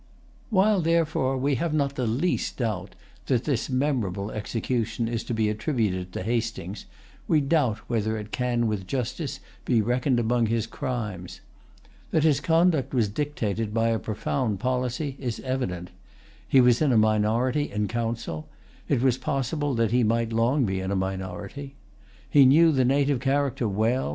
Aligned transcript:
While, 0.49 0.81
therefore, 0.81 1.37
we 1.37 1.53
have 1.61 1.75
not 1.75 1.93
the 1.93 2.07
least 2.07 2.57
doubt 2.57 2.95
that 3.27 3.43
this[Pg 3.43 3.69
158] 3.69 3.73
memorable 3.77 4.31
execution 4.31 5.07
is 5.07 5.23
to 5.25 5.35
be 5.35 5.47
attributed 5.47 6.11
to 6.11 6.23
Hastings, 6.23 6.87
we 7.27 7.39
doubt 7.39 7.77
whether 7.87 8.17
it 8.17 8.31
can 8.31 8.65
with 8.65 8.87
justice 8.87 9.39
be 9.63 9.79
reckoned 9.79 10.19
among 10.19 10.47
his 10.47 10.65
crimes. 10.65 11.41
That 12.09 12.23
his 12.23 12.39
conduct 12.39 12.95
was 12.95 13.09
dictated 13.09 13.75
by 13.75 13.89
a 13.89 13.99
profound 13.99 14.59
policy 14.59 15.17
is 15.19 15.39
evident. 15.41 15.91
He 16.47 16.61
was 16.61 16.81
in 16.81 16.91
a 16.91 16.97
minority 16.97 17.71
in 17.71 17.87
Council. 17.87 18.49
It 18.89 19.03
was 19.03 19.19
possible 19.19 19.75
that 19.75 19.91
he 19.91 20.03
might 20.03 20.33
long 20.33 20.65
be 20.65 20.79
in 20.79 20.89
a 20.89 20.95
minority. 20.95 21.75
He 22.27 22.47
knew 22.47 22.71
the 22.71 22.85
native 22.85 23.19
character 23.19 23.67
well. 23.69 24.09